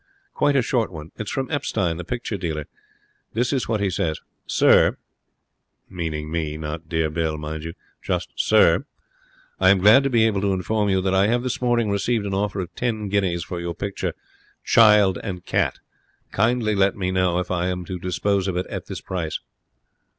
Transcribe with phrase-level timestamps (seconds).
[0.33, 1.11] 'Quite a short one.
[1.19, 2.65] It is from Epstein, the picture dealer.
[3.33, 4.19] This is what he says.
[4.47, 4.97] "Sir,"
[5.91, 8.85] meaning me, not "Dear Bill," mind you just "Sir."
[9.59, 12.25] "I am glad to be able to inform you that I have this morning received
[12.25, 14.13] an offer of ten guineas for your picture,
[14.63, 15.77] 'Child and Cat'.
[16.31, 19.39] Kindly let me know if I am to dispose of it at this price."'